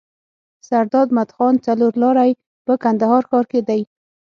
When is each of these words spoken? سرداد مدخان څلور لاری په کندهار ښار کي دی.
سرداد 0.67 1.07
مدخان 1.17 1.55
څلور 1.65 1.93
لاری 2.01 2.31
په 2.65 2.73
کندهار 2.83 3.23
ښار 3.29 3.45
کي 3.51 3.61
دی. 3.67 3.81